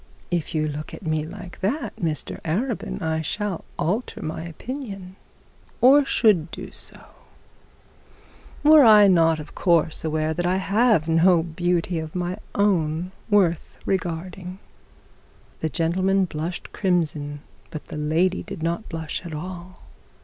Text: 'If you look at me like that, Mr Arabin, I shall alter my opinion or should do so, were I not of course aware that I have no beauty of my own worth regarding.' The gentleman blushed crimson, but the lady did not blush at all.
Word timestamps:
'If 0.31 0.55
you 0.55 0.67
look 0.67 0.95
at 0.95 1.05
me 1.05 1.23
like 1.23 1.59
that, 1.59 1.95
Mr 1.95 2.41
Arabin, 2.41 3.03
I 3.03 3.21
shall 3.21 3.63
alter 3.77 4.19
my 4.23 4.41
opinion 4.45 5.15
or 5.79 6.03
should 6.05 6.49
do 6.49 6.71
so, 6.71 6.99
were 8.63 8.83
I 8.83 9.07
not 9.07 9.39
of 9.39 9.53
course 9.53 10.03
aware 10.03 10.33
that 10.33 10.47
I 10.47 10.55
have 10.57 11.07
no 11.07 11.43
beauty 11.43 11.99
of 11.99 12.15
my 12.15 12.39
own 12.55 13.11
worth 13.29 13.77
regarding.' 13.85 14.57
The 15.59 15.69
gentleman 15.69 16.25
blushed 16.25 16.73
crimson, 16.73 17.41
but 17.69 17.89
the 17.89 17.97
lady 17.97 18.41
did 18.41 18.63
not 18.63 18.89
blush 18.89 19.23
at 19.23 19.35
all. 19.35 19.81